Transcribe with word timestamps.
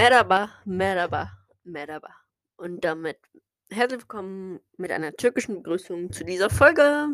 Merhaba, 0.00 0.48
Merhaba, 0.64 1.32
Merhaba. 1.64 2.14
Und 2.56 2.84
damit 2.84 3.18
herzlich 3.68 4.02
willkommen 4.02 4.60
mit 4.76 4.92
einer 4.92 5.12
türkischen 5.12 5.56
Begrüßung 5.56 6.12
zu 6.12 6.24
dieser 6.24 6.50
Folge. 6.50 7.08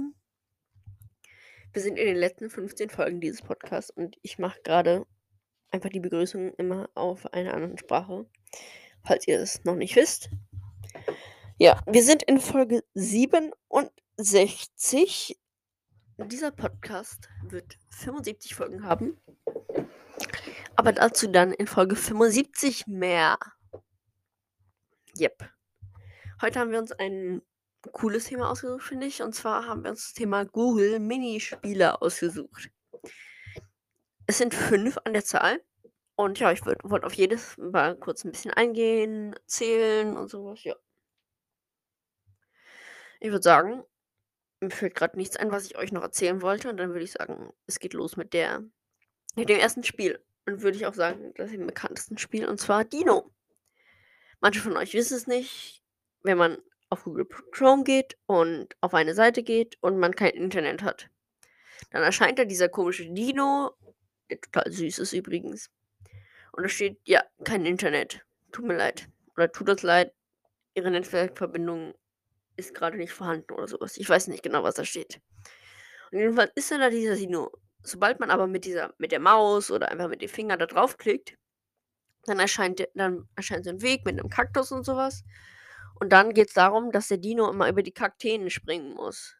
Wir 1.72 1.80
sind 1.80 1.98
in 1.98 2.08
den 2.08 2.18
letzten 2.18 2.50
15 2.50 2.90
Folgen 2.90 3.22
dieses 3.22 3.40
Podcasts 3.40 3.90
und 3.90 4.18
ich 4.20 4.38
mache 4.38 4.60
gerade 4.64 5.06
einfach 5.70 5.88
die 5.88 6.00
Begrüßung 6.00 6.52
immer 6.56 6.90
auf 6.94 7.24
einer 7.32 7.54
anderen 7.54 7.78
Sprache, 7.78 8.26
falls 9.02 9.26
ihr 9.26 9.40
es 9.40 9.64
noch 9.64 9.76
nicht 9.76 9.96
wisst. 9.96 10.28
Ja, 11.56 11.82
wir 11.86 12.02
sind 12.02 12.22
in 12.24 12.38
Folge 12.38 12.84
67. 12.92 15.38
Dieser 16.18 16.50
Podcast 16.50 17.30
wird 17.44 17.78
75 17.88 18.54
Folgen 18.54 18.84
haben. 18.84 19.16
Aber 20.76 20.92
dazu 20.92 21.28
dann 21.28 21.52
in 21.52 21.66
Folge 21.66 21.96
75 21.96 22.86
mehr. 22.86 23.38
Yep. 25.18 25.48
Heute 26.42 26.58
haben 26.58 26.72
wir 26.72 26.78
uns 26.78 26.92
ein 26.92 27.42
cooles 27.92 28.24
Thema 28.24 28.50
ausgesucht, 28.50 28.82
finde 28.82 29.06
ich. 29.06 29.22
Und 29.22 29.34
zwar 29.34 29.66
haben 29.66 29.84
wir 29.84 29.90
uns 29.90 30.06
das 30.06 30.14
Thema 30.14 30.44
Google 30.44 30.98
Minispiele 30.98 32.00
ausgesucht. 32.02 32.70
Es 34.26 34.38
sind 34.38 34.54
fünf 34.54 34.98
an 35.04 35.12
der 35.12 35.24
Zahl. 35.24 35.62
Und 36.16 36.38
ja, 36.38 36.52
ich 36.52 36.64
wollte 36.64 37.06
auf 37.06 37.14
jedes 37.14 37.56
mal 37.58 37.96
kurz 37.96 38.24
ein 38.24 38.32
bisschen 38.32 38.52
eingehen, 38.52 39.34
zählen 39.46 40.16
und 40.16 40.28
sowas, 40.28 40.62
ja. 40.62 40.76
Ich 43.20 43.30
würde 43.30 43.42
sagen, 43.42 43.82
mir 44.60 44.70
fällt 44.70 44.94
gerade 44.94 45.16
nichts 45.16 45.36
ein, 45.36 45.50
was 45.50 45.66
ich 45.66 45.76
euch 45.76 45.92
noch 45.92 46.02
erzählen 46.02 46.42
wollte. 46.42 46.68
Und 46.68 46.76
dann 46.76 46.90
würde 46.90 47.04
ich 47.04 47.12
sagen, 47.12 47.52
es 47.66 47.78
geht 47.78 47.94
los 47.94 48.16
mit 48.16 48.32
der 48.32 48.62
mit 49.36 49.48
dem 49.48 49.58
ersten 49.58 49.82
Spiel. 49.82 50.24
Und 50.46 50.62
würde 50.62 50.76
ich 50.76 50.86
auch 50.86 50.94
sagen, 50.94 51.32
das 51.36 51.52
im 51.52 51.66
bekanntesten 51.66 52.18
Spiel, 52.18 52.48
und 52.48 52.60
zwar 52.60 52.84
Dino. 52.84 53.30
Manche 54.40 54.60
von 54.60 54.76
euch 54.76 54.92
wissen 54.92 55.16
es 55.16 55.26
nicht. 55.26 55.82
Wenn 56.22 56.38
man 56.38 56.58
auf 56.90 57.04
Google 57.04 57.26
Chrome 57.50 57.84
geht 57.84 58.16
und 58.26 58.76
auf 58.80 58.94
eine 58.94 59.14
Seite 59.14 59.42
geht 59.42 59.76
und 59.80 59.98
man 59.98 60.14
kein 60.14 60.32
Internet 60.32 60.82
hat, 60.82 61.08
dann 61.90 62.02
erscheint 62.02 62.38
da 62.38 62.44
dieser 62.44 62.68
komische 62.68 63.06
Dino, 63.06 63.72
der 64.30 64.40
total 64.40 64.70
süß 64.70 64.98
ist 64.98 65.12
übrigens. 65.12 65.70
Und 66.52 66.62
da 66.62 66.68
steht, 66.68 66.98
ja, 67.04 67.24
kein 67.44 67.66
Internet. 67.66 68.24
Tut 68.52 68.64
mir 68.64 68.76
leid. 68.76 69.08
Oder 69.36 69.50
tut 69.50 69.68
das 69.68 69.82
leid, 69.82 70.12
Ihre 70.74 70.90
Netzwerkverbindung 70.90 71.94
ist 72.56 72.74
gerade 72.74 72.96
nicht 72.96 73.12
vorhanden 73.12 73.52
oder 73.54 73.68
sowas. 73.68 73.96
Ich 73.96 74.08
weiß 74.08 74.28
nicht 74.28 74.42
genau, 74.42 74.62
was 74.62 74.74
da 74.74 74.84
steht. 74.84 75.20
Und 76.10 76.18
jedenfalls 76.18 76.52
ist 76.54 76.70
dann 76.70 76.80
da 76.80 76.90
dieser 76.90 77.16
Dino. 77.16 77.50
Sobald 77.84 78.18
man 78.18 78.30
aber 78.30 78.46
mit 78.46 78.64
dieser, 78.64 78.94
mit 78.98 79.12
der 79.12 79.20
Maus 79.20 79.70
oder 79.70 79.90
einfach 79.90 80.08
mit 80.08 80.22
dem 80.22 80.28
Finger 80.28 80.56
da 80.56 80.66
draufklickt, 80.66 81.36
dann 82.26 82.40
erscheint, 82.40 82.86
dann 82.94 83.28
erscheint 83.36 83.64
so 83.64 83.70
ein 83.70 83.82
Weg 83.82 84.04
mit 84.06 84.18
einem 84.18 84.30
Kaktus 84.30 84.72
und 84.72 84.84
sowas. 84.84 85.22
Und 86.00 86.12
dann 86.12 86.32
geht 86.34 86.48
es 86.48 86.54
darum, 86.54 86.90
dass 86.92 87.08
der 87.08 87.18
Dino 87.18 87.48
immer 87.50 87.68
über 87.68 87.82
die 87.82 87.92
Kakteen 87.92 88.50
springen 88.50 88.94
muss. 88.94 89.36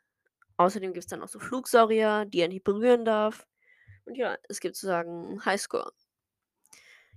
Außerdem 0.59 0.93
gibt 0.93 1.05
es 1.05 1.09
dann 1.09 1.23
auch 1.23 1.29
so 1.29 1.41
Flugsaurier, 1.41 2.27
die 2.27 2.41
er 2.41 2.49
nicht 2.49 2.65
berühren 2.65 3.05
darf. 3.05 3.47
Und 4.05 4.17
ja, 4.17 4.37
es 4.49 4.61
gibt 4.61 4.77
sozusagen 4.77 5.45
Highscore. 5.45 5.93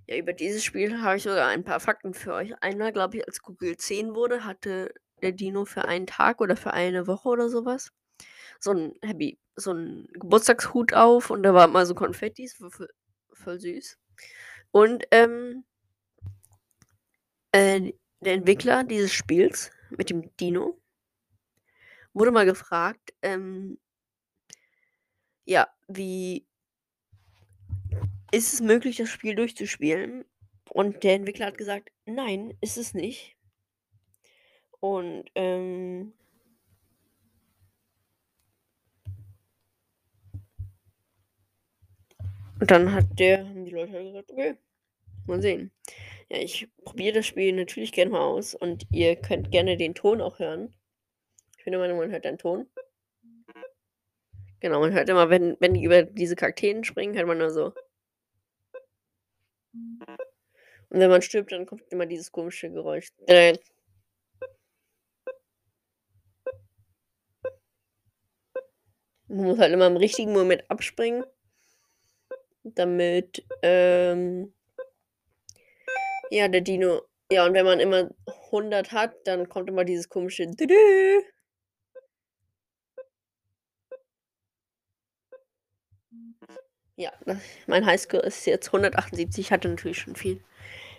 Ja, 0.07 0.15
über 0.15 0.33
dieses 0.33 0.63
Spiel 0.63 1.01
habe 1.01 1.17
ich 1.17 1.23
sogar 1.23 1.49
ein 1.49 1.65
paar 1.65 1.81
Fakten 1.81 2.13
für 2.13 2.33
euch. 2.33 2.53
Einmal, 2.63 2.93
glaube 2.93 3.17
ich, 3.17 3.27
als 3.27 3.41
Google 3.41 3.75
10 3.77 4.15
wurde, 4.15 4.45
hatte 4.45 4.93
der 5.21 5.33
Dino 5.33 5.65
für 5.65 5.85
einen 5.85 6.07
Tag 6.07 6.39
oder 6.39 6.55
für 6.55 6.73
eine 6.73 7.07
Woche 7.07 7.27
oder 7.27 7.49
sowas 7.49 7.91
so 8.59 8.71
ein 8.71 8.93
Happy, 9.01 9.39
so 9.55 9.71
ein 9.73 10.07
Geburtstagshut 10.13 10.93
auf 10.93 11.29
und 11.29 11.43
da 11.43 11.53
war 11.53 11.67
mal 11.67 11.85
so 11.85 11.95
Konfettis, 11.95 12.55
voll, 12.55 12.89
voll 13.33 13.59
süß. 13.59 13.97
Und 14.71 15.05
ähm, 15.11 15.63
äh, 17.51 17.93
der 18.21 18.33
Entwickler 18.33 18.83
dieses 18.83 19.13
Spiels 19.13 19.71
mit 19.89 20.09
dem 20.09 20.35
Dino 20.37 20.79
wurde 22.13 22.31
mal 22.31 22.45
gefragt, 22.45 23.13
ähm, 23.21 23.77
ja, 25.45 25.67
wie 25.87 26.45
ist 28.31 28.53
es 28.53 28.61
möglich, 28.61 28.97
das 28.97 29.09
Spiel 29.09 29.35
durchzuspielen? 29.35 30.25
Und 30.69 31.03
der 31.03 31.13
Entwickler 31.13 31.47
hat 31.47 31.57
gesagt, 31.57 31.89
nein, 32.05 32.57
ist 32.59 32.77
es 32.77 32.93
nicht. 32.93 33.37
Und 34.79 35.25
ähm, 35.35 36.13
Und 42.59 42.71
dann 42.71 42.91
hat 42.91 43.05
der, 43.19 43.47
haben 43.47 43.65
die 43.65 43.71
Leute 43.71 43.93
halt 43.93 44.05
gesagt, 44.07 44.31
okay, 44.31 44.57
mal 45.27 45.41
sehen. 45.41 45.71
Ja, 46.29 46.39
ich 46.39 46.67
probiere 46.83 47.15
das 47.15 47.27
Spiel 47.27 47.53
natürlich 47.53 47.91
gerne 47.91 48.11
mal 48.11 48.21
aus 48.21 48.55
und 48.55 48.85
ihr 48.91 49.15
könnt 49.15 49.51
gerne 49.51 49.77
den 49.77 49.93
Ton 49.95 50.21
auch 50.21 50.39
hören. 50.39 50.75
Ich 51.57 51.63
finde 51.63 51.77
immer, 51.77 51.93
man 51.93 52.11
hört 52.11 52.25
den 52.25 52.37
Ton. 52.37 52.67
Genau, 54.59 54.79
man 54.79 54.91
hört 54.91 55.07
immer, 55.07 55.29
wenn, 55.29 55.55
wenn 55.59 55.75
die 55.75 55.83
über 55.83 56.01
diese 56.03 56.35
Kakteen 56.35 56.83
springen, 56.83 57.15
hört 57.15 57.27
man 57.27 57.37
nur 57.37 57.51
so. 57.51 57.73
Und 60.89 60.99
wenn 60.99 61.09
man 61.09 61.21
stirbt, 61.21 61.51
dann 61.51 61.65
kommt 61.67 61.83
immer 61.91 62.07
dieses 62.07 62.31
komische 62.31 62.71
Geräusch. 62.71 63.11
Man 69.27 69.45
muss 69.45 69.59
halt 69.59 69.73
immer 69.73 69.87
im 69.87 69.97
richtigen 69.97 70.33
Moment 70.33 70.69
abspringen 70.71 71.23
damit 72.77 73.45
ähm, 73.61 74.53
ja, 76.29 76.47
der 76.47 76.61
Dino. 76.61 77.01
Ja, 77.31 77.45
und 77.45 77.53
wenn 77.53 77.65
man 77.65 77.79
immer 77.79 78.09
100 78.51 78.91
hat, 78.91 79.15
dann 79.25 79.49
kommt 79.49 79.69
immer 79.69 79.83
dieses 79.83 80.09
komische 80.09 80.47
Dü 80.47 81.21
Ja, 86.99 87.11
mein 87.67 87.85
Highscore 87.85 88.23
ist 88.23 88.45
jetzt 88.47 88.67
178. 88.67 89.45
Ich 89.45 89.51
hatte 89.51 89.69
natürlich 89.69 89.99
schon 89.99 90.15
viel 90.15 90.43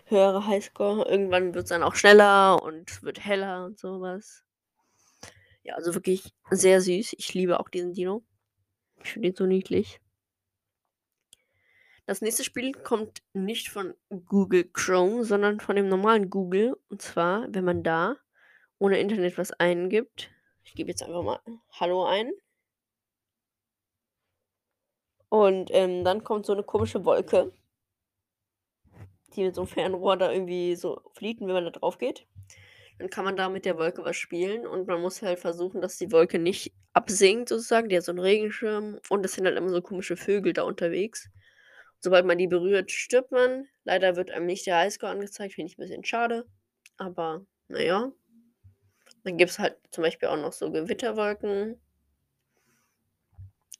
höhere 0.06 0.46
Highscore. 0.46 1.08
Irgendwann 1.08 1.54
wird 1.54 1.64
es 1.64 1.70
dann 1.70 1.82
auch 1.82 1.96
schneller 1.96 2.62
und 2.62 3.02
wird 3.02 3.24
heller 3.24 3.64
und 3.64 3.78
sowas. 3.78 4.44
Ja, 5.64 5.74
also 5.74 5.94
wirklich 5.94 6.32
sehr 6.50 6.80
süß. 6.80 7.14
Ich 7.18 7.34
liebe 7.34 7.58
auch 7.58 7.68
diesen 7.68 7.94
Dino. 7.94 8.22
Ich 9.02 9.12
finde 9.12 9.28
ihn 9.28 9.34
so 9.36 9.46
niedlich. 9.46 10.00
Das 12.08 12.22
nächste 12.22 12.42
Spiel 12.42 12.72
kommt 12.72 13.22
nicht 13.34 13.68
von 13.68 13.92
Google 14.08 14.64
Chrome, 14.72 15.24
sondern 15.24 15.60
von 15.60 15.76
dem 15.76 15.90
normalen 15.90 16.30
Google. 16.30 16.74
Und 16.88 17.02
zwar, 17.02 17.46
wenn 17.50 17.66
man 17.66 17.82
da 17.82 18.16
ohne 18.78 18.98
Internet 18.98 19.36
was 19.36 19.52
eingibt. 19.52 20.30
Ich 20.64 20.74
gebe 20.74 20.88
jetzt 20.88 21.02
einfach 21.02 21.22
mal 21.22 21.38
Hallo 21.72 22.06
ein. 22.06 22.32
Und 25.28 25.68
ähm, 25.74 26.02
dann 26.02 26.24
kommt 26.24 26.46
so 26.46 26.54
eine 26.54 26.62
komische 26.62 27.04
Wolke, 27.04 27.52
die 29.34 29.44
mit 29.44 29.54
so 29.54 29.60
einem 29.60 29.68
Fernrohr 29.68 30.16
da 30.16 30.32
irgendwie 30.32 30.76
so 30.76 31.02
fliegt, 31.12 31.42
wenn 31.42 31.48
man 31.48 31.64
da 31.64 31.70
drauf 31.72 31.98
geht. 31.98 32.26
Dann 32.98 33.10
kann 33.10 33.26
man 33.26 33.36
da 33.36 33.50
mit 33.50 33.66
der 33.66 33.76
Wolke 33.76 34.02
was 34.02 34.16
spielen 34.16 34.66
und 34.66 34.86
man 34.88 35.02
muss 35.02 35.20
halt 35.20 35.40
versuchen, 35.40 35.82
dass 35.82 35.98
die 35.98 36.10
Wolke 36.10 36.38
nicht 36.38 36.72
absinkt, 36.94 37.50
sozusagen. 37.50 37.90
Die 37.90 37.98
hat 37.98 38.04
so 38.04 38.12
einen 38.12 38.18
Regenschirm 38.18 38.98
und 39.10 39.26
es 39.26 39.34
sind 39.34 39.44
halt 39.44 39.58
immer 39.58 39.68
so 39.68 39.82
komische 39.82 40.16
Vögel 40.16 40.54
da 40.54 40.62
unterwegs. 40.62 41.28
Sobald 42.00 42.26
man 42.26 42.38
die 42.38 42.46
berührt, 42.46 42.90
stirbt 42.90 43.32
man. 43.32 43.66
Leider 43.84 44.16
wird 44.16 44.30
einem 44.30 44.46
nicht 44.46 44.66
der 44.66 44.78
Highscore 44.78 45.12
angezeigt, 45.12 45.54
finde 45.54 45.72
ich 45.72 45.78
ein 45.78 45.82
bisschen 45.82 46.04
schade. 46.04 46.46
Aber 46.96 47.44
naja. 47.68 48.12
Dann 49.24 49.36
gibt 49.36 49.50
es 49.50 49.58
halt 49.58 49.76
zum 49.90 50.02
Beispiel 50.04 50.28
auch 50.28 50.36
noch 50.36 50.52
so 50.52 50.70
Gewitterwolken. 50.70 51.80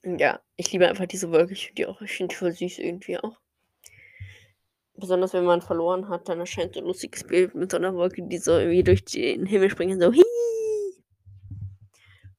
Ja, 0.03 0.41
ich 0.55 0.71
liebe 0.71 0.87
einfach 0.87 1.05
diese 1.05 1.31
Wolke. 1.31 1.53
Ich 1.53 1.67
finde 1.67 1.75
die 1.75 1.85
auch, 1.87 2.01
ich 2.01 2.11
finde 2.11 2.35
voll 2.35 2.51
süß 2.51 2.79
irgendwie 2.79 3.17
auch. 3.17 3.39
Besonders 4.95 5.33
wenn 5.33 5.45
man 5.45 5.61
verloren 5.61 6.09
hat, 6.09 6.27
dann 6.27 6.39
erscheint 6.39 6.73
so 6.73 6.81
ein 6.81 6.85
lustiges 6.85 7.25
Bild 7.25 7.55
mit 7.55 7.71
so 7.71 7.77
einer 7.77 7.95
Wolke, 7.95 8.21
die 8.23 8.37
so 8.37 8.51
irgendwie 8.51 8.83
durch 8.83 9.05
den 9.05 9.45
Himmel 9.45 9.69
springen. 9.69 9.99
So, 9.99 10.11
Hii! 10.11 10.23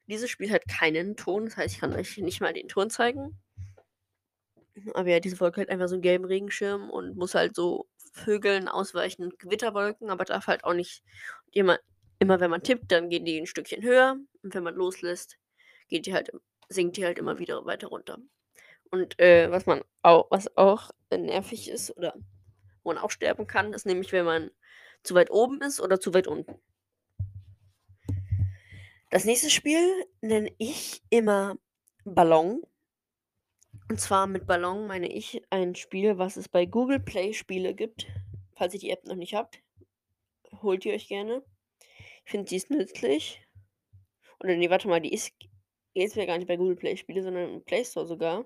Dieses 0.07 0.29
Spiel 0.29 0.51
hat 0.51 0.67
keinen 0.67 1.15
Ton, 1.15 1.45
das 1.45 1.57
heißt, 1.57 1.75
ich 1.75 1.79
kann 1.79 1.93
euch 1.93 2.17
nicht 2.17 2.41
mal 2.41 2.53
den 2.53 2.67
Ton 2.67 2.89
zeigen. 2.89 3.39
Aber 4.93 5.09
ja, 5.09 5.19
diese 5.19 5.39
Wolke 5.39 5.61
hat 5.61 5.69
einfach 5.69 5.87
so 5.87 5.95
einen 5.95 6.01
gelben 6.01 6.25
Regenschirm 6.25 6.89
und 6.89 7.15
muss 7.17 7.35
halt 7.35 7.55
so 7.55 7.87
Vögeln 8.13 8.67
ausweichen 8.67 9.23
und 9.23 9.39
Gewitterwolken, 9.39 10.09
aber 10.09 10.25
darf 10.25 10.47
halt 10.47 10.63
auch 10.63 10.73
nicht 10.73 11.03
immer, 11.51 11.79
immer 12.19 12.39
wenn 12.39 12.51
man 12.51 12.63
tippt, 12.63 12.91
dann 12.91 13.09
gehen 13.09 13.25
die 13.25 13.39
ein 13.39 13.47
Stückchen 13.47 13.83
höher 13.83 14.17
und 14.43 14.53
wenn 14.53 14.63
man 14.63 14.75
loslässt, 14.75 15.37
geht 15.87 16.05
die 16.05 16.13
halt, 16.13 16.31
sinkt 16.69 16.97
die 16.97 17.05
halt 17.05 17.19
immer 17.19 17.39
wieder 17.39 17.65
weiter 17.65 17.87
runter. 17.87 18.17
Und 18.89 19.19
äh, 19.19 19.49
was 19.49 19.65
man 19.65 19.81
auch, 20.01 20.27
was 20.29 20.55
auch 20.57 20.91
nervig 21.11 21.69
ist 21.69 21.95
oder 21.97 22.13
wo 22.83 22.91
man 22.91 22.97
auch 22.97 23.11
sterben 23.11 23.47
kann, 23.47 23.73
ist 23.73 23.85
nämlich, 23.85 24.11
wenn 24.11 24.25
man 24.25 24.51
zu 25.03 25.15
weit 25.15 25.31
oben 25.31 25.61
ist 25.61 25.79
oder 25.79 25.99
zu 25.99 26.13
weit 26.13 26.27
unten. 26.27 26.59
Das 29.09 29.25
nächste 29.25 29.49
Spiel 29.49 30.05
nenne 30.21 30.53
ich 30.57 31.03
immer 31.09 31.55
Ballon. 32.05 32.61
Und 33.91 33.99
zwar 33.99 34.25
mit 34.25 34.47
Ballon 34.47 34.87
meine 34.87 35.11
ich 35.11 35.41
ein 35.49 35.75
Spiel, 35.75 36.17
was 36.17 36.37
es 36.37 36.47
bei 36.47 36.65
Google 36.65 37.01
Play 37.01 37.33
Spiele 37.33 37.75
gibt. 37.75 38.07
falls 38.55 38.73
ihr 38.73 38.79
die 38.79 38.89
App 38.89 39.05
noch 39.05 39.17
nicht 39.17 39.33
habt, 39.33 39.61
holt 40.61 40.85
ihr 40.85 40.93
euch 40.93 41.09
gerne. 41.09 41.43
Ich 42.23 42.31
finde, 42.31 42.47
sie 42.47 42.55
ist 42.55 42.69
nützlich. 42.69 43.45
Oder 44.39 44.55
nee, 44.55 44.69
warte 44.69 44.87
mal, 44.87 45.01
die 45.01 45.11
ist 45.11 45.33
jetzt 45.93 46.15
ja 46.15 46.25
gar 46.25 46.37
nicht 46.37 46.47
bei 46.47 46.55
Google 46.55 46.77
Play 46.77 46.95
Spiele, 46.95 47.21
sondern 47.21 47.55
im 47.55 47.65
Play 47.65 47.83
Store 47.83 48.07
sogar. 48.07 48.45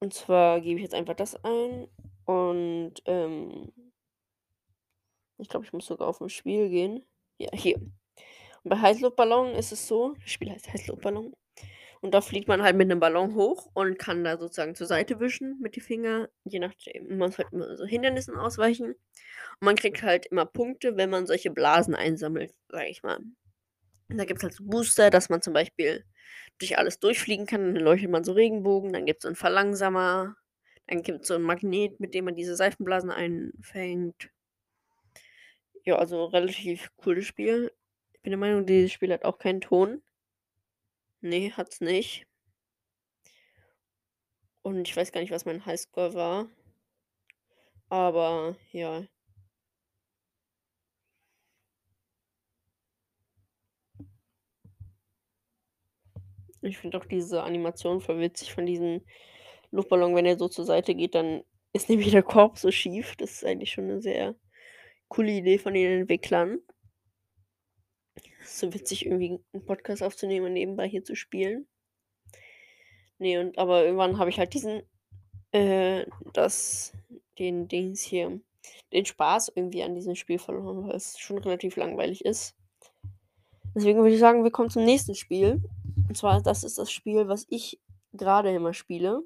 Und 0.00 0.12
zwar 0.12 0.60
gebe 0.60 0.76
ich 0.76 0.82
jetzt 0.82 0.94
einfach 0.94 1.16
das 1.16 1.34
ein 1.44 1.88
und 2.26 2.96
ähm, 3.06 3.72
ich 5.38 5.48
glaube, 5.48 5.64
ich 5.64 5.72
muss 5.72 5.86
sogar 5.86 6.08
auf 6.08 6.20
ein 6.20 6.28
Spiel 6.28 6.68
gehen. 6.68 7.06
Ja, 7.38 7.48
hier. 7.54 7.76
Und 7.76 8.68
bei 8.68 8.78
Heißluftballon 8.78 9.54
ist 9.54 9.72
es 9.72 9.88
so, 9.88 10.12
das 10.20 10.30
Spiel 10.30 10.50
heißt 10.50 10.70
Heißluftballon. 10.70 11.34
Und 12.00 12.14
da 12.14 12.20
fliegt 12.20 12.48
man 12.48 12.62
halt 12.62 12.76
mit 12.76 12.90
einem 12.90 13.00
Ballon 13.00 13.34
hoch 13.34 13.70
und 13.74 13.98
kann 13.98 14.24
da 14.24 14.36
sozusagen 14.38 14.74
zur 14.74 14.86
Seite 14.86 15.18
wischen 15.20 15.58
mit 15.60 15.76
den 15.76 15.82
Fingern. 15.82 16.28
Je 16.44 16.58
nachdem, 16.58 17.08
man 17.08 17.28
muss 17.28 17.38
halt 17.38 17.52
immer 17.52 17.76
so 17.76 17.84
Hindernissen 17.84 18.36
ausweichen. 18.36 18.90
Und 18.90 19.64
man 19.64 19.76
kriegt 19.76 20.02
halt 20.02 20.26
immer 20.26 20.46
Punkte, 20.46 20.96
wenn 20.96 21.10
man 21.10 21.26
solche 21.26 21.50
Blasen 21.50 21.94
einsammelt, 21.94 22.52
sage 22.68 22.88
ich 22.88 23.02
mal. 23.02 23.18
Und 24.08 24.18
da 24.18 24.24
gibt 24.24 24.38
es 24.38 24.44
halt 24.44 24.54
so 24.54 24.64
Booster, 24.64 25.10
dass 25.10 25.28
man 25.28 25.42
zum 25.42 25.52
Beispiel 25.52 26.04
durch 26.58 26.78
alles 26.78 27.00
durchfliegen 27.00 27.46
kann. 27.46 27.74
Dann 27.74 27.82
leuchtet 27.82 28.10
man 28.10 28.24
so 28.24 28.32
Regenbogen. 28.32 28.92
Dann 28.92 29.06
gibt 29.06 29.18
es 29.18 29.22
so 29.22 29.28
einen 29.28 29.36
Verlangsamer. 29.36 30.36
Dann 30.86 31.02
gibt 31.02 31.22
es 31.22 31.28
so 31.28 31.34
einen 31.34 31.44
Magnet, 31.44 31.98
mit 31.98 32.14
dem 32.14 32.26
man 32.26 32.36
diese 32.36 32.56
Seifenblasen 32.56 33.10
einfängt. 33.10 34.30
Ja, 35.84 35.96
also 35.96 36.26
relativ 36.26 36.90
cooles 36.96 37.26
Spiel. 37.26 37.72
Ich 38.12 38.22
bin 38.22 38.30
der 38.30 38.38
Meinung, 38.38 38.66
dieses 38.66 38.92
Spiel 38.92 39.12
hat 39.12 39.24
auch 39.24 39.38
keinen 39.38 39.60
Ton. 39.60 40.02
Nee, 41.26 41.50
hat's 41.50 41.80
nicht. 41.80 42.24
Und 44.62 44.86
ich 44.86 44.96
weiß 44.96 45.10
gar 45.10 45.20
nicht, 45.20 45.32
was 45.32 45.44
mein 45.44 45.66
Highscore 45.66 46.14
war. 46.14 46.48
Aber 47.88 48.56
ja. 48.70 49.02
Ich 56.62 56.78
finde 56.78 56.98
auch 56.98 57.04
diese 57.06 57.42
Animation 57.42 58.00
voll 58.00 58.20
witzig 58.20 58.52
von 58.54 58.66
diesem 58.66 59.02
Luftballon, 59.72 60.14
wenn 60.14 60.26
er 60.26 60.38
so 60.38 60.48
zur 60.48 60.64
Seite 60.64 60.94
geht, 60.94 61.14
dann 61.16 61.42
ist 61.72 61.88
nämlich 61.88 62.12
der 62.12 62.22
Korb 62.22 62.58
so 62.58 62.70
schief. 62.70 63.16
Das 63.16 63.32
ist 63.32 63.44
eigentlich 63.44 63.72
schon 63.72 63.84
eine 63.84 64.00
sehr 64.00 64.36
coole 65.08 65.32
Idee 65.32 65.58
von 65.58 65.74
den 65.74 66.02
Entwicklern. 66.02 66.60
So 68.46 68.72
witzig, 68.72 69.06
irgendwie 69.06 69.40
einen 69.52 69.64
Podcast 69.64 70.02
aufzunehmen 70.02 70.46
und 70.46 70.52
nebenbei 70.52 70.88
hier 70.88 71.04
zu 71.04 71.14
spielen. 71.14 71.66
Nee, 73.18 73.38
und 73.38 73.58
aber 73.58 73.84
irgendwann 73.84 74.18
habe 74.18 74.30
ich 74.30 74.38
halt 74.38 74.54
diesen, 74.54 74.82
äh, 75.52 76.06
das, 76.32 76.92
den 77.38 77.68
Dings 77.68 78.02
hier, 78.02 78.40
den 78.92 79.06
Spaß 79.06 79.52
irgendwie 79.54 79.82
an 79.82 79.94
diesem 79.94 80.14
Spiel 80.14 80.38
verloren, 80.38 80.86
weil 80.86 80.96
es 80.96 81.18
schon 81.18 81.38
relativ 81.38 81.76
langweilig 81.76 82.24
ist. 82.24 82.54
Deswegen 83.74 83.98
würde 83.98 84.14
ich 84.14 84.20
sagen, 84.20 84.44
wir 84.44 84.50
kommen 84.50 84.70
zum 84.70 84.84
nächsten 84.84 85.14
Spiel. 85.14 85.62
Und 86.08 86.16
zwar, 86.16 86.40
das 86.42 86.64
ist 86.64 86.78
das 86.78 86.90
Spiel, 86.90 87.28
was 87.28 87.46
ich 87.48 87.80
gerade 88.12 88.54
immer 88.54 88.72
spiele. 88.72 89.22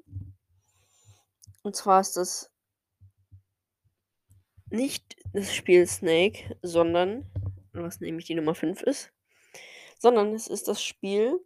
Und 1.63 1.75
zwar 1.75 2.01
ist 2.01 2.17
das 2.17 2.51
nicht 4.69 5.15
das 5.33 5.53
Spiel 5.53 5.85
Snake, 5.85 6.57
sondern, 6.61 7.30
was 7.73 7.99
nämlich 7.99 8.25
die 8.25 8.35
Nummer 8.35 8.55
5 8.55 8.81
ist, 8.83 9.11
sondern 9.99 10.33
es 10.33 10.47
ist 10.47 10.67
das 10.67 10.83
Spiel 10.83 11.39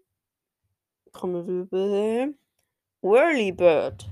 Trommelwirbel 1.13 2.35
Whirlybird. 3.01 4.05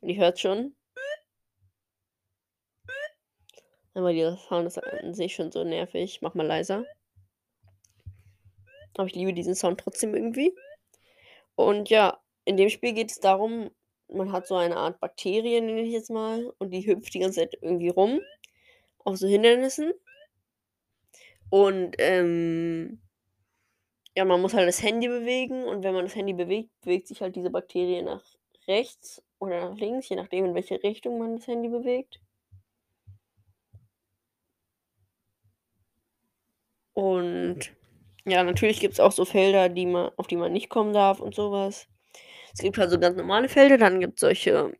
Und 0.00 0.08
ihr 0.08 0.16
hört 0.16 0.40
schon. 0.40 0.74
Aber 3.94 4.12
dieser 4.12 4.36
Sound 4.36 4.66
ist 4.66 4.78
an 4.78 5.14
sich 5.14 5.34
schon 5.34 5.52
so 5.52 5.62
nervig. 5.62 6.20
Mach 6.20 6.34
mal 6.34 6.46
leiser. 6.46 6.84
Aber 8.96 9.06
ich 9.06 9.14
liebe 9.14 9.32
diesen 9.32 9.54
Sound 9.54 9.80
trotzdem 9.80 10.14
irgendwie. 10.14 10.54
Und 11.54 11.90
ja, 11.90 12.20
in 12.44 12.56
dem 12.56 12.70
Spiel 12.70 12.92
geht 12.92 13.10
es 13.10 13.20
darum, 13.20 13.70
man 14.08 14.32
hat 14.32 14.46
so 14.46 14.56
eine 14.56 14.76
Art 14.76 15.00
Bakterie, 15.00 15.60
nenne 15.60 15.82
ich 15.82 15.92
jetzt 15.92 16.10
mal, 16.10 16.52
und 16.58 16.70
die 16.70 16.86
hüpft 16.86 17.14
die 17.14 17.20
ganze 17.20 17.40
Zeit 17.40 17.56
irgendwie 17.60 17.88
rum 17.88 18.20
auf 18.98 19.16
so 19.16 19.26
Hindernissen. 19.26 19.92
Und 21.54 21.94
ähm, 21.98 22.98
ja, 24.16 24.24
man 24.24 24.40
muss 24.40 24.54
halt 24.54 24.66
das 24.66 24.82
Handy 24.82 25.06
bewegen 25.06 25.62
und 25.62 25.84
wenn 25.84 25.94
man 25.94 26.04
das 26.04 26.16
Handy 26.16 26.32
bewegt, 26.32 26.68
bewegt 26.80 27.06
sich 27.06 27.20
halt 27.20 27.36
diese 27.36 27.50
Bakterie 27.50 28.02
nach 28.02 28.24
rechts 28.66 29.22
oder 29.38 29.70
nach 29.70 29.78
links, 29.78 30.08
je 30.08 30.16
nachdem, 30.16 30.46
in 30.46 30.54
welche 30.56 30.82
Richtung 30.82 31.16
man 31.16 31.36
das 31.36 31.46
Handy 31.46 31.68
bewegt. 31.68 32.20
Und 36.92 37.60
ja, 38.24 38.42
natürlich 38.42 38.80
gibt 38.80 38.94
es 38.94 39.00
auch 39.00 39.12
so 39.12 39.24
Felder, 39.24 39.68
die 39.68 39.86
man, 39.86 40.10
auf 40.16 40.26
die 40.26 40.36
man 40.36 40.52
nicht 40.52 40.68
kommen 40.68 40.92
darf 40.92 41.20
und 41.20 41.36
sowas. 41.36 41.86
Es 42.52 42.62
gibt 42.62 42.78
halt 42.78 42.90
so 42.90 42.98
ganz 42.98 43.16
normale 43.16 43.48
Felder, 43.48 43.78
dann 43.78 44.00
gibt 44.00 44.14
es 44.14 44.22
solche, 44.22 44.72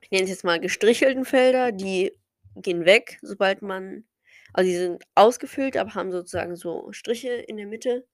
ich 0.00 0.10
nenne 0.10 0.24
es 0.24 0.30
jetzt 0.30 0.44
mal 0.44 0.58
gestrichelten 0.58 1.26
Felder, 1.26 1.70
die 1.70 2.12
gehen 2.56 2.86
weg, 2.86 3.18
sobald 3.20 3.60
man, 3.60 4.04
also 4.52 4.68
die 4.70 4.76
sind 4.76 5.04
ausgefüllt, 5.14 5.76
aber 5.76 5.94
haben 5.94 6.12
sozusagen 6.12 6.56
so 6.56 6.90
Striche 6.92 7.32
in 7.32 7.56
der 7.56 7.66
Mitte 7.66 8.06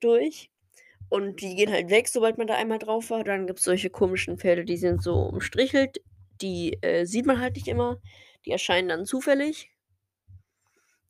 durch. 0.00 0.50
Und 1.08 1.40
die 1.40 1.54
gehen 1.56 1.72
halt 1.72 1.90
weg, 1.90 2.08
sobald 2.08 2.38
man 2.38 2.46
da 2.46 2.54
einmal 2.54 2.78
drauf 2.78 3.10
war. 3.10 3.24
Dann 3.24 3.46
gibt 3.46 3.60
es 3.60 3.64
solche 3.64 3.90
komischen 3.90 4.38
Felder, 4.38 4.64
die 4.64 4.76
sind 4.76 5.02
so 5.02 5.14
umstrichelt. 5.22 6.02
Die 6.42 6.78
äh, 6.82 7.06
sieht 7.06 7.26
man 7.26 7.40
halt 7.40 7.56
nicht 7.56 7.68
immer. 7.68 8.00
Die 8.44 8.50
erscheinen 8.50 8.88
dann 8.88 9.06
zufällig. 9.06 9.70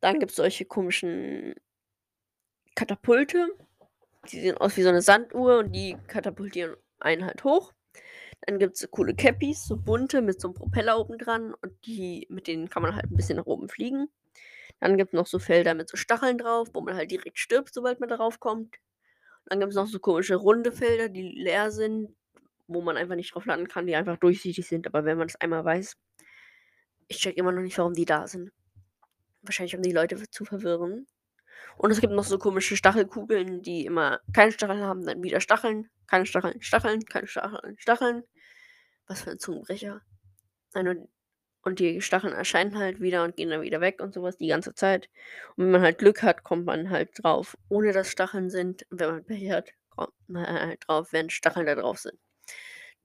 Dann 0.00 0.20
gibt 0.20 0.30
es 0.30 0.36
solche 0.36 0.64
komischen 0.64 1.54
Katapulte. 2.74 3.48
Die 4.30 4.40
sehen 4.40 4.56
aus 4.56 4.76
wie 4.76 4.82
so 4.82 4.88
eine 4.88 5.02
Sanduhr 5.02 5.58
und 5.58 5.72
die 5.72 5.96
katapultieren 6.06 6.76
einen 7.00 7.24
halt 7.24 7.42
hoch. 7.44 7.72
Dann 8.42 8.58
gibt 8.58 8.74
es 8.74 8.80
so 8.80 8.88
coole 8.88 9.14
Cappies, 9.14 9.64
so 9.66 9.76
bunte 9.76 10.22
mit 10.22 10.40
so 10.40 10.48
einem 10.48 10.54
Propeller 10.54 10.98
oben 10.98 11.18
dran 11.18 11.54
und 11.54 11.72
die, 11.86 12.26
mit 12.30 12.46
denen 12.46 12.68
kann 12.68 12.82
man 12.82 12.94
halt 12.94 13.10
ein 13.10 13.16
bisschen 13.16 13.36
nach 13.36 13.46
oben 13.46 13.68
fliegen. 13.68 14.08
Dann 14.80 14.96
gibt 14.96 15.12
es 15.12 15.14
noch 15.14 15.26
so 15.26 15.38
Felder 15.38 15.75
mit 15.75 15.88
so 15.88 15.96
Stacheln 15.96 16.38
drauf, 16.38 16.69
wo 16.72 16.80
man 16.80 16.94
halt 16.94 17.10
direkt 17.10 17.38
stirbt, 17.38 17.75
sobald 17.75 18.00
man 18.00 18.08
darauf 18.08 18.38
kommt. 18.40 18.76
Dann 19.46 19.60
gibt 19.60 19.70
es 19.70 19.76
noch 19.76 19.86
so 19.86 19.98
komische 19.98 20.36
runde 20.36 20.72
Felder, 20.72 21.08
die 21.08 21.22
leer 21.22 21.70
sind, 21.70 22.14
wo 22.66 22.82
man 22.82 22.96
einfach 22.96 23.16
nicht 23.16 23.34
drauf 23.34 23.46
landen 23.46 23.66
kann, 23.66 23.86
die 23.86 23.96
einfach 23.96 24.19
durchsichtig 24.19 24.66
sind. 24.66 24.86
Aber 24.86 25.04
wenn 25.04 25.19
man 25.19 25.26
es 25.26 25.36
einmal 25.36 25.64
weiß, 25.64 25.96
ich 27.08 27.19
check 27.19 27.36
immer 27.36 27.52
noch 27.52 27.62
nicht, 27.62 27.78
warum 27.78 27.94
die 27.94 28.04
da 28.04 28.26
sind. 28.26 28.52
Wahrscheinlich, 29.42 29.76
um 29.76 29.82
die 29.82 29.92
Leute 29.92 30.23
zu 30.30 30.44
verwirren. 30.44 31.06
Und 31.76 31.90
es 31.90 32.00
gibt 32.00 32.12
noch 32.12 32.25
so 32.25 32.38
komische 32.38 32.76
Stachelkugeln, 32.76 33.62
die 33.62 33.87
immer 33.87 34.20
keine 34.32 34.52
Stacheln 34.52 34.82
haben, 34.82 35.04
dann 35.04 35.23
wieder 35.23 35.40
Stacheln, 35.40 35.88
keine 36.06 36.26
Stacheln, 36.26 36.61
Stacheln, 36.61 37.04
keine 37.04 37.26
Stacheln, 37.26 37.76
Stacheln. 37.78 38.25
Was 39.06 39.23
für 39.23 39.30
ein 39.30 39.38
Zungenbrecher. 39.38 40.02
Nein, 40.75 40.88
und 40.88 41.08
die 41.66 42.00
Stacheln 42.00 42.32
erscheinen 42.32 42.78
halt 42.78 43.00
wieder 43.00 43.24
und 43.24 43.36
gehen 43.36 43.50
dann 43.50 43.62
wieder 43.62 43.80
weg 43.80 44.00
und 44.00 44.14
sowas 44.14 44.36
die 44.36 44.48
ganze 44.48 44.74
Zeit. 44.74 45.08
Und 45.56 45.64
wenn 45.64 45.72
man 45.72 45.82
halt 45.82 45.98
Glück 45.98 46.22
hat, 46.22 46.44
kommt 46.44 46.64
man 46.64 46.90
halt 46.90 47.10
drauf, 47.22 47.56
ohne 47.68 47.92
dass 47.92 48.10
Stacheln 48.10 48.50
sind. 48.50 48.86
Und 48.90 49.00
wenn 49.00 49.10
man 49.10 49.24
Pech 49.24 49.50
hat, 49.50 49.70
kommt 49.90 50.14
man 50.28 50.46
halt 50.46 50.84
drauf, 50.86 51.12
wenn 51.12 51.30
Stacheln 51.30 51.66
da 51.66 51.74
drauf 51.74 51.98
sind. 51.98 52.18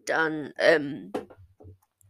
Dann 0.06 0.54
ähm, 0.58 1.12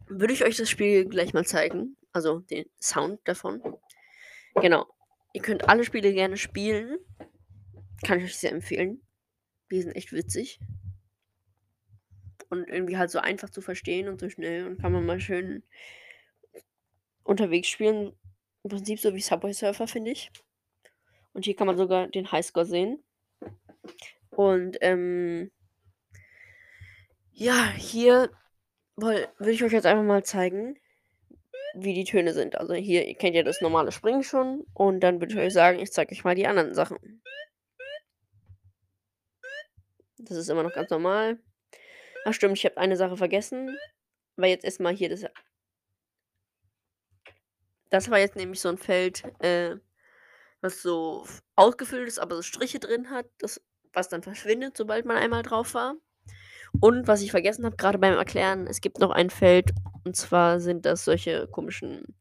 würde 0.07 0.33
ich 0.33 0.43
euch 0.43 0.57
das 0.57 0.69
Spiel 0.69 1.05
gleich 1.05 1.33
mal 1.33 1.45
zeigen. 1.45 1.97
Also 2.11 2.39
den 2.39 2.65
Sound 2.79 3.19
davon. 3.25 3.61
Genau. 4.55 4.85
Ihr 5.33 5.41
könnt 5.41 5.67
alle 5.67 5.83
Spiele 5.83 6.13
gerne 6.13 6.37
spielen. 6.37 6.97
Kann 8.05 8.19
ich 8.19 8.25
euch 8.25 8.37
sehr 8.37 8.51
empfehlen. 8.51 9.01
Die 9.71 9.81
sind 9.81 9.95
echt 9.95 10.11
witzig. 10.11 10.59
Und 12.49 12.67
irgendwie 12.67 12.97
halt 12.97 13.09
so 13.09 13.17
einfach 13.17 13.49
zu 13.49 13.61
verstehen 13.61 14.07
und 14.07 14.19
so 14.19 14.29
schnell. 14.29 14.67
Und 14.67 14.79
kann 14.79 14.91
man 14.91 15.05
mal 15.05 15.19
schön 15.19 15.63
unterwegs 17.23 17.67
spielen. 17.67 18.13
Im 18.63 18.69
Prinzip 18.69 18.99
so 18.99 19.13
wie 19.13 19.21
Subway 19.21 19.53
Surfer, 19.53 19.87
finde 19.87 20.11
ich. 20.11 20.31
Und 21.33 21.45
hier 21.45 21.55
kann 21.55 21.67
man 21.67 21.77
sogar 21.77 22.07
den 22.07 22.31
Highscore 22.31 22.65
sehen. 22.65 23.03
Und 24.29 24.77
ähm, 24.81 25.51
ja, 27.31 27.71
hier 27.71 28.29
will 28.95 29.27
ich 29.47 29.63
euch 29.63 29.71
jetzt 29.71 29.85
einfach 29.85 30.03
mal 30.03 30.23
zeigen, 30.23 30.77
wie 31.73 31.93
die 31.93 32.03
Töne 32.03 32.33
sind. 32.33 32.55
Also 32.55 32.73
hier, 32.73 33.07
ihr 33.07 33.15
kennt 33.15 33.35
ja 33.35 33.43
das 33.43 33.61
normale 33.61 33.91
Springen 33.91 34.23
schon. 34.23 34.65
Und 34.73 35.01
dann 35.01 35.19
würde 35.19 35.33
ich 35.33 35.39
euch 35.39 35.53
sagen, 35.53 35.79
ich 35.79 35.91
zeige 35.91 36.11
euch 36.13 36.23
mal 36.23 36.35
die 36.35 36.47
anderen 36.47 36.73
Sachen. 36.73 37.21
Das 40.17 40.37
ist 40.37 40.49
immer 40.49 40.63
noch 40.63 40.73
ganz 40.73 40.89
normal. 40.89 41.39
Ach 42.25 42.33
stimmt, 42.33 42.57
ich 42.57 42.65
habe 42.65 42.77
eine 42.77 42.95
Sache 42.95 43.17
vergessen. 43.17 43.77
Weil 44.35 44.49
jetzt 44.49 44.65
erstmal 44.65 44.95
hier 44.95 45.09
das 45.09 45.25
das 47.93 48.09
war 48.09 48.17
jetzt 48.17 48.35
nämlich 48.35 48.59
so 48.59 48.69
ein 48.69 48.79
Feld, 48.79 49.23
äh, 49.37 49.75
was 50.61 50.81
so 50.81 51.27
ausgefüllt 51.55 52.07
ist, 52.07 52.17
aber 52.17 52.35
so 52.35 52.41
Striche 52.41 52.79
drin 52.79 53.11
hat, 53.11 53.27
das, 53.37 53.61
was 53.93 54.09
dann 54.09 54.23
verschwindet, 54.23 54.75
sobald 54.75 55.05
man 55.05 55.17
einmal 55.17 55.43
drauf 55.43 55.75
war. 55.75 55.95
Und 56.81 57.07
was 57.07 57.21
ich 57.21 57.29
vergessen 57.29 57.65
habe, 57.65 57.75
gerade 57.75 57.99
beim 57.99 58.15
Erklären, 58.15 58.65
es 58.65 58.81
gibt 58.81 58.97
noch 58.97 59.11
ein 59.11 59.29
Feld, 59.29 59.69
und 60.03 60.15
zwar 60.15 60.59
sind 60.59 60.87
das 60.87 61.05
solche 61.05 61.47
komischen, 61.47 62.15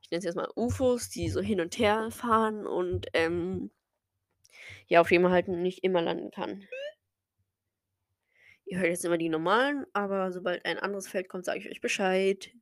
ich 0.00 0.12
nenne 0.12 0.20
es 0.20 0.24
jetzt 0.24 0.36
mal 0.36 0.48
UFOs, 0.54 1.10
die 1.10 1.28
so 1.28 1.40
hin 1.40 1.60
und 1.60 1.76
her 1.76 2.12
fahren 2.12 2.64
und 2.64 3.08
ähm, 3.14 3.72
ja, 4.86 5.00
auf 5.00 5.08
dem 5.08 5.22
man 5.22 5.32
halt 5.32 5.48
nicht 5.48 5.82
immer 5.82 6.02
landen 6.02 6.30
kann. 6.30 6.62
Ihr 8.64 8.78
hört 8.78 8.90
jetzt 8.90 9.04
immer 9.04 9.18
die 9.18 9.28
normalen, 9.28 9.86
aber 9.92 10.30
sobald 10.30 10.64
ein 10.64 10.78
anderes 10.78 11.08
Feld 11.08 11.28
kommt, 11.28 11.46
sage 11.46 11.58
ich 11.58 11.68
euch 11.68 11.80
Bescheid. 11.80 12.52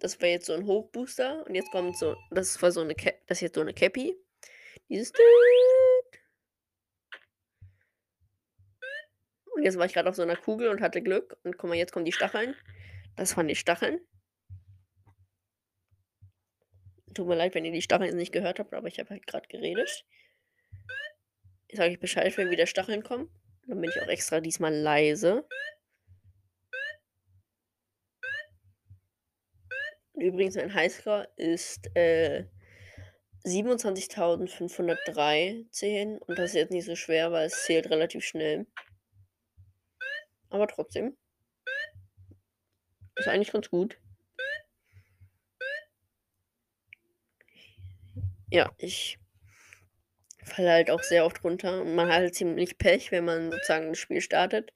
Das 0.00 0.20
war 0.20 0.28
jetzt 0.28 0.46
so 0.46 0.52
ein 0.52 0.66
Hochbooster 0.66 1.44
und 1.46 1.54
jetzt 1.54 1.70
kommt 1.72 1.96
so, 1.96 2.16
das 2.30 2.60
war 2.62 2.70
so 2.70 2.80
eine, 2.80 2.94
Cap, 2.94 3.14
das 3.26 3.38
ist 3.38 3.42
jetzt 3.42 3.54
so 3.56 3.60
eine 3.60 3.74
Cappy. 3.74 4.14
Dieses. 4.88 5.12
Und 9.54 9.64
jetzt 9.64 9.76
war 9.76 9.86
ich 9.86 9.92
gerade 9.92 10.08
auf 10.08 10.14
so 10.14 10.22
einer 10.22 10.36
Kugel 10.36 10.68
und 10.68 10.80
hatte 10.80 11.02
Glück. 11.02 11.36
Und 11.42 11.58
guck 11.58 11.68
mal, 11.68 11.76
jetzt 11.76 11.92
kommen 11.92 12.04
die 12.04 12.12
Stacheln. 12.12 12.54
Das 13.16 13.36
waren 13.36 13.48
die 13.48 13.56
Stacheln. 13.56 14.00
Tut 17.14 17.26
mir 17.26 17.34
leid, 17.34 17.54
wenn 17.54 17.64
ihr 17.64 17.72
die 17.72 17.82
Stacheln 17.82 18.16
nicht 18.16 18.32
gehört 18.32 18.60
habt, 18.60 18.72
aber 18.72 18.86
ich 18.86 19.00
habe 19.00 19.10
halt 19.10 19.26
gerade 19.26 19.48
geredet. 19.48 20.04
Ich 21.66 21.76
sage 21.76 21.90
euch 21.90 22.00
Bescheid, 22.00 22.36
wenn 22.36 22.50
wieder 22.50 22.66
Stacheln 22.66 23.02
kommen. 23.02 23.28
Dann 23.66 23.80
bin 23.80 23.90
ich 23.90 24.00
auch 24.00 24.06
extra 24.06 24.40
diesmal 24.40 24.72
leise. 24.72 25.46
Übrigens, 30.20 30.56
mein 30.56 30.74
Highscore 30.74 31.28
ist 31.36 31.94
äh, 31.94 32.44
27.513 33.44 36.18
und 36.18 36.38
das 36.38 36.50
ist 36.50 36.54
jetzt 36.54 36.72
nicht 36.72 36.86
so 36.86 36.96
schwer, 36.96 37.30
weil 37.32 37.46
es 37.46 37.64
zählt 37.64 37.88
relativ 37.90 38.24
schnell. 38.24 38.66
Aber 40.50 40.66
trotzdem. 40.66 41.16
Ist 43.16 43.28
eigentlich 43.28 43.52
ganz 43.52 43.70
gut. 43.70 43.98
Ja, 48.50 48.72
ich 48.78 49.18
falle 50.42 50.72
halt 50.72 50.90
auch 50.90 51.02
sehr 51.02 51.26
oft 51.26 51.44
runter 51.44 51.82
und 51.82 51.94
man 51.94 52.08
hat 52.08 52.16
halt 52.16 52.34
ziemlich 52.34 52.78
Pech, 52.78 53.12
wenn 53.12 53.24
man 53.24 53.52
sozusagen 53.52 53.90
das 53.90 53.98
Spiel 53.98 54.20
startet. 54.20 54.72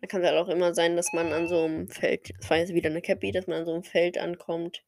Dann 0.00 0.08
kann 0.08 0.22
es 0.22 0.28
halt 0.28 0.38
auch 0.38 0.48
immer 0.48 0.74
sein, 0.74 0.96
dass 0.96 1.12
man 1.12 1.32
an 1.32 1.48
so 1.48 1.64
einem 1.64 1.88
Feld, 1.88 2.30
das 2.38 2.50
war 2.50 2.58
jetzt 2.58 2.74
wieder 2.74 2.90
eine 2.90 3.02
Cappy, 3.02 3.32
dass 3.32 3.46
man 3.46 3.60
an 3.60 3.66
so 3.66 3.72
einem 3.72 3.82
Feld 3.82 4.18
ankommt, 4.18 4.82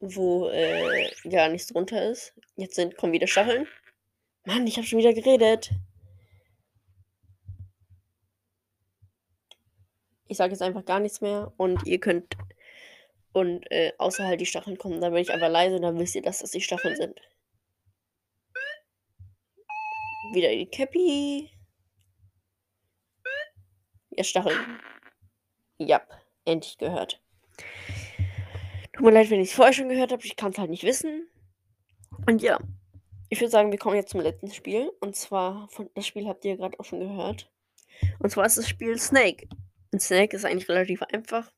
wo 0.00 0.48
äh, 0.48 1.10
gar 1.28 1.48
nichts 1.48 1.68
drunter 1.68 2.10
ist. 2.10 2.34
Jetzt 2.56 2.76
sind, 2.76 2.96
kommen 2.96 3.12
wieder 3.12 3.26
Stacheln. 3.26 3.66
Mann, 4.44 4.66
ich 4.66 4.76
habe 4.76 4.86
schon 4.86 4.98
wieder 4.98 5.12
geredet. 5.12 5.70
Ich 10.28 10.36
sage 10.36 10.52
jetzt 10.52 10.62
einfach 10.62 10.84
gar 10.84 11.00
nichts 11.00 11.20
mehr 11.20 11.52
und 11.56 11.86
ihr 11.86 12.00
könnt 12.00 12.36
und 13.32 13.70
äh, 13.70 13.92
außer 13.98 14.26
halt 14.26 14.40
die 14.40 14.46
Stacheln 14.46 14.78
kommen, 14.78 15.00
dann 15.00 15.12
bin 15.12 15.22
ich 15.22 15.32
aber 15.32 15.48
leise, 15.48 15.80
dann 15.80 15.98
wisst 15.98 16.14
ihr, 16.14 16.22
dass 16.22 16.40
das 16.40 16.50
die 16.50 16.60
Stacheln 16.60 16.96
sind. 16.96 17.20
Wieder 20.32 20.50
die 20.50 20.66
Cappy. 20.66 21.50
Ja, 24.16 24.24
Stacheln. 24.24 24.58
Ja, 25.78 26.02
endlich 26.44 26.78
gehört. 26.78 27.20
Tut 28.92 29.04
mir 29.04 29.12
leid, 29.12 29.30
wenn 29.30 29.40
ich 29.40 29.50
es 29.50 29.54
vorher 29.54 29.72
schon 29.72 29.88
gehört 29.88 30.12
habe. 30.12 30.24
Ich 30.24 30.36
kann 30.36 30.52
es 30.52 30.58
halt 30.58 30.70
nicht 30.70 30.84
wissen. 30.84 31.28
Und 32.26 32.42
ja, 32.42 32.58
ich 33.30 33.40
würde 33.40 33.50
sagen, 33.50 33.70
wir 33.72 33.78
kommen 33.78 33.96
jetzt 33.96 34.10
zum 34.10 34.20
letzten 34.20 34.50
Spiel. 34.50 34.92
Und 35.00 35.16
zwar, 35.16 35.68
von, 35.70 35.88
das 35.94 36.06
Spiel 36.06 36.26
habt 36.26 36.44
ihr 36.44 36.56
gerade 36.56 36.78
auch 36.78 36.84
schon 36.84 37.00
gehört. 37.00 37.50
Und 38.18 38.30
zwar 38.30 38.44
ist 38.44 38.58
das 38.58 38.68
Spiel 38.68 38.98
Snake. 38.98 39.48
Und 39.92 40.02
Snake 40.02 40.36
ist 40.36 40.44
eigentlich 40.44 40.68
relativ 40.68 41.02
einfach. 41.02 41.50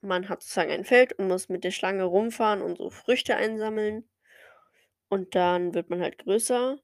Man 0.00 0.28
hat 0.30 0.42
sozusagen 0.42 0.70
ein 0.70 0.84
Feld 0.84 1.12
und 1.12 1.28
muss 1.28 1.50
mit 1.50 1.64
der 1.64 1.70
Schlange 1.70 2.04
rumfahren 2.04 2.62
und 2.62 2.78
so 2.78 2.88
Früchte 2.88 3.36
einsammeln. 3.36 4.08
Und 5.10 5.34
dann 5.34 5.74
wird 5.74 5.90
man 5.90 6.00
halt 6.00 6.18
größer. 6.18 6.78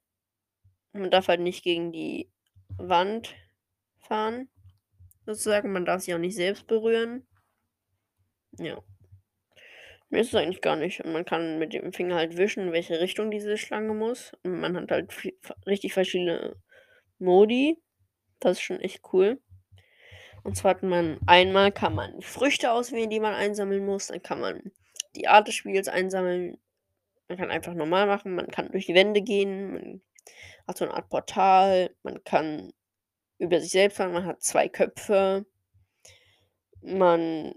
Man 0.93 1.11
darf 1.11 1.27
halt 1.27 1.39
nicht 1.39 1.63
gegen 1.63 1.91
die 1.91 2.29
Wand 2.77 3.35
fahren. 3.97 4.49
Sozusagen, 5.27 5.73
man 5.73 5.83
darf 5.83 6.01
sich 6.01 6.13
auch 6.15 6.19
nicht 6.19 6.37
selbst 6.37 6.67
berühren. 6.67 7.27
Ja. 8.57 8.81
Mir 10.09 10.21
ist 10.21 10.29
es 10.29 10.35
eigentlich 10.35 10.61
gar 10.61 10.77
nicht. 10.77 11.01
Und 11.01 11.11
man 11.11 11.25
kann 11.25 11.59
mit 11.59 11.73
dem 11.73 11.91
Finger 11.91 12.15
halt 12.15 12.37
wischen, 12.37 12.63
in 12.63 12.71
welche 12.71 13.01
Richtung 13.01 13.29
diese 13.29 13.57
Schlange 13.57 13.93
muss. 13.93 14.31
Und 14.43 14.61
man 14.61 14.77
hat 14.77 14.89
halt 14.89 15.11
richtig 15.65 15.93
verschiedene 15.93 16.55
Modi. 17.19 17.77
Das 18.39 18.53
ist 18.53 18.61
schon 18.61 18.79
echt 18.79 19.01
cool. 19.11 19.41
Und 20.43 20.55
zwar 20.55 20.75
hat 20.75 20.83
man 20.83 21.19
einmal 21.27 21.73
kann 21.73 21.93
man 21.93 22.21
Früchte 22.21 22.71
auswählen, 22.71 23.09
die 23.09 23.19
man 23.19 23.33
einsammeln 23.33 23.85
muss. 23.85 24.07
Dann 24.07 24.23
kann 24.23 24.39
man 24.39 24.71
die 25.17 25.27
Art 25.27 25.49
des 25.49 25.55
Spiels 25.55 25.89
einsammeln. 25.89 26.57
Man 27.27 27.37
kann 27.37 27.51
einfach 27.51 27.73
normal 27.73 28.07
machen. 28.07 28.33
Man 28.33 28.47
kann 28.47 28.71
durch 28.71 28.85
die 28.85 28.95
Wände 28.95 29.21
gehen. 29.21 29.73
Man 29.73 30.01
hat 30.65 30.77
so 30.77 30.85
eine 30.85 30.93
Art 30.93 31.09
Portal. 31.09 31.93
Man 32.03 32.23
kann 32.23 32.71
über 33.39 33.59
sich 33.59 33.71
selbst 33.71 33.97
fahren. 33.97 34.13
Man 34.13 34.25
hat 34.25 34.41
zwei 34.41 34.69
Köpfe. 34.69 35.45
Man 36.81 37.53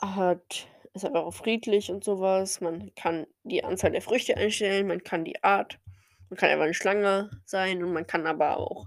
hat 0.00 0.68
ist 0.94 1.04
aber 1.04 1.26
auch 1.26 1.34
friedlich 1.34 1.90
und 1.90 2.04
sowas. 2.04 2.60
Man 2.60 2.94
kann 2.94 3.26
die 3.44 3.62
Anzahl 3.64 3.92
der 3.92 4.02
Früchte 4.02 4.36
einstellen. 4.36 4.86
Man 4.86 5.02
kann 5.04 5.24
die 5.24 5.42
Art. 5.44 5.78
Man 6.30 6.38
kann 6.38 6.50
einfach 6.50 6.64
eine 6.64 6.74
Schlange 6.74 7.30
sein 7.44 7.84
und 7.84 7.92
man 7.92 8.06
kann 8.06 8.26
aber 8.26 8.56
auch 8.56 8.86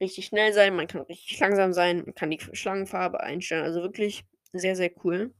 richtig 0.00 0.26
schnell 0.26 0.52
sein, 0.52 0.74
man 0.76 0.88
kann 0.88 1.02
richtig 1.02 1.38
langsam 1.38 1.72
sein, 1.72 2.02
man 2.04 2.14
kann 2.14 2.30
die 2.30 2.40
Schlangenfarbe 2.40 3.20
einstellen. 3.20 3.64
Also 3.64 3.82
wirklich 3.82 4.24
sehr, 4.52 4.76
sehr 4.76 4.90
cool. 5.04 5.32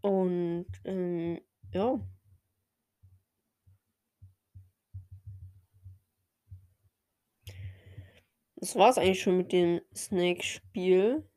Und 0.00 0.66
ähm, 0.84 1.40
ja. 1.72 2.00
Das 8.62 8.76
war 8.76 8.90
es 8.90 8.96
eigentlich 8.96 9.20
schon 9.20 9.38
mit 9.38 9.50
dem 9.50 9.80
Snake-Spiel. 9.92 11.28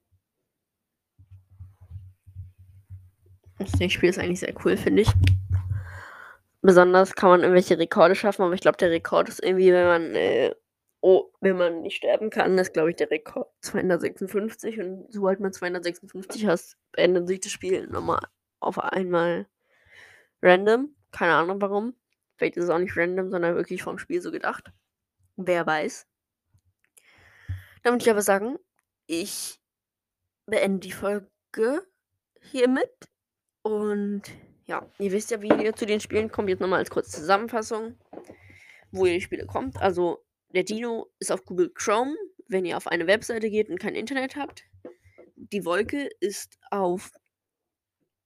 Das 3.57 3.71
Snake-Spiel 3.71 4.09
ist 4.11 4.19
eigentlich 4.19 4.41
sehr 4.41 4.53
cool, 4.63 4.77
finde 4.77 5.01
ich. 5.01 5.09
Besonders 6.61 7.15
kann 7.15 7.31
man 7.31 7.41
irgendwelche 7.41 7.79
Rekorde 7.79 8.13
schaffen, 8.13 8.43
aber 8.43 8.53
ich 8.53 8.61
glaube, 8.61 8.77
der 8.77 8.91
Rekord 8.91 9.27
ist 9.27 9.43
irgendwie, 9.43 9.73
wenn 9.73 9.87
man, 9.87 10.13
äh, 10.13 10.53
oh, 11.01 11.31
wenn 11.41 11.57
man 11.57 11.81
nicht 11.81 11.95
sterben 11.95 12.29
kann, 12.29 12.59
ist, 12.59 12.73
glaube 12.73 12.91
ich, 12.91 12.95
der 12.97 13.09
Rekord 13.09 13.51
256. 13.61 14.79
Und 14.79 15.11
sobald 15.11 15.39
man 15.39 15.51
256 15.51 16.45
hast, 16.45 16.77
beendet 16.91 17.27
sich 17.27 17.39
das 17.39 17.51
Spiel 17.51 17.87
nochmal 17.87 18.21
auf 18.59 18.77
einmal 18.77 19.47
random. 20.43 20.95
Keine 21.11 21.33
Ahnung 21.33 21.59
warum. 21.59 21.95
Vielleicht 22.35 22.57
ist 22.57 22.65
es 22.65 22.69
auch 22.69 22.77
nicht 22.77 22.95
random, 22.95 23.31
sondern 23.31 23.55
wirklich 23.55 23.81
vom 23.81 23.97
Spiel 23.97 24.21
so 24.21 24.29
gedacht. 24.29 24.71
Wer 25.37 25.65
weiß. 25.65 26.05
Würde 27.85 28.03
ich 28.03 28.09
aber 28.09 28.23
sagen, 28.23 28.57
ich 29.05 29.59
beende 30.47 30.79
die 30.79 30.91
Folge 30.91 31.85
hiermit. 32.41 32.89
Und 33.61 34.23
ja, 34.65 34.89
ihr 34.97 35.11
wisst 35.11 35.29
ja, 35.29 35.41
wie 35.41 35.49
ihr 35.49 35.75
zu 35.75 35.85
den 35.85 35.99
Spielen 35.99 36.31
kommt. 36.31 36.49
Jetzt 36.49 36.61
nochmal 36.61 36.79
als 36.79 36.89
kurze 36.89 37.11
Zusammenfassung, 37.11 37.95
wo 38.91 39.05
ihr 39.05 39.13
die 39.13 39.21
Spiele 39.21 39.45
kommt. 39.45 39.77
Also, 39.77 40.25
der 40.49 40.63
Dino 40.63 41.11
ist 41.19 41.31
auf 41.31 41.45
Google 41.45 41.71
Chrome, 41.75 42.15
wenn 42.47 42.65
ihr 42.65 42.75
auf 42.75 42.87
eine 42.87 43.05
Webseite 43.05 43.51
geht 43.51 43.69
und 43.69 43.79
kein 43.79 43.93
Internet 43.93 44.35
habt. 44.35 44.63
Die 45.35 45.63
Wolke 45.63 46.09
ist 46.19 46.57
auf 46.71 47.11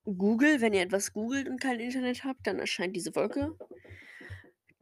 Google, 0.06 0.62
wenn 0.62 0.74
ihr 0.74 0.82
etwas 0.82 1.12
googelt 1.12 1.50
und 1.50 1.62
kein 1.62 1.82
Internet 1.82 2.24
habt, 2.24 2.48
dann 2.48 2.60
erscheint 2.60 2.96
diese 2.96 3.14
Wolke. 3.16 3.58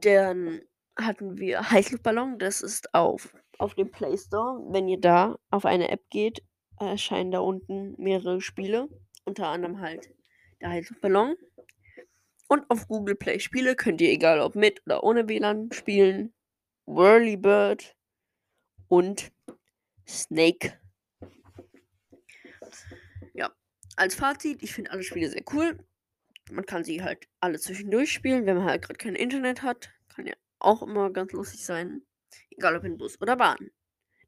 Dann 0.02 0.62
hatten 0.96 1.38
wir 1.38 1.72
Heißluftballon, 1.72 2.38
das 2.38 2.62
ist 2.62 2.94
auf, 2.94 3.34
auf 3.58 3.76
dem 3.76 3.92
Play 3.92 4.18
Store. 4.18 4.62
Wenn 4.70 4.88
ihr 4.88 5.00
da 5.00 5.38
auf 5.50 5.66
eine 5.66 5.90
App 5.90 6.10
geht, 6.10 6.44
erscheinen 6.80 7.32
da 7.32 7.40
unten 7.40 7.96
mehrere 7.98 8.42
Spiele. 8.42 8.90
Unter 9.26 9.48
anderem 9.48 9.80
halt 9.80 10.14
der 10.62 10.70
Heißluftballon. 10.70 11.36
Und 12.48 12.70
auf 12.70 12.88
Google 12.88 13.16
Play 13.16 13.40
Spiele 13.40 13.76
könnt 13.76 14.00
ihr, 14.02 14.10
egal 14.10 14.40
ob 14.40 14.56
mit 14.56 14.82
oder 14.86 15.04
ohne 15.04 15.28
WLAN, 15.28 15.72
spielen 15.74 16.34
Whirly 16.86 17.36
Bird 17.36 17.96
und 18.88 19.32
Snake. 20.08 20.80
Ja, 23.34 23.52
als 23.98 24.16
Fazit, 24.16 24.64
ich 24.64 24.74
finde 24.74 24.92
alle 24.92 25.04
Spiele 25.04 25.30
sehr 25.30 25.44
cool. 25.54 25.78
Man 26.50 26.66
kann 26.66 26.86
sie 26.86 27.04
halt 27.04 27.28
alle 27.42 27.60
zwischendurch 27.60 28.14
spielen, 28.14 28.46
wenn 28.46 28.58
man 28.58 28.66
halt 28.66 28.84
gerade 28.84 28.98
kein 28.98 29.16
Internet 29.16 29.64
hat. 29.64 29.90
Kann 30.08 30.26
ja 30.26 30.36
auch 30.60 30.82
immer 30.82 31.12
ganz 31.12 31.34
lustig 31.34 31.66
sein. 31.66 32.02
Egal 32.50 32.76
ob 32.76 32.84
in 32.84 32.98
Bus 32.98 33.20
oder 33.22 33.36
Bahn. 33.36 33.72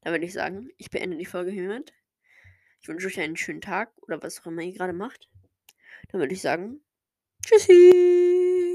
Da 0.01 0.11
würde 0.11 0.25
ich 0.25 0.33
sagen, 0.33 0.69
ich 0.77 0.89
beende 0.89 1.17
die 1.17 1.25
Folge 1.25 1.51
hiermit. 1.51 1.93
Ich 2.81 2.87
wünsche 2.87 3.07
euch 3.07 3.19
einen 3.19 3.35
schönen 3.35 3.61
Tag 3.61 3.91
oder 4.01 4.21
was 4.21 4.39
auch 4.39 4.47
immer 4.47 4.61
ihr 4.61 4.73
gerade 4.73 4.93
macht. 4.93 5.29
Dann 6.09 6.21
würde 6.21 6.33
ich 6.33 6.41
sagen, 6.41 6.81
tschüssi. 7.45 8.68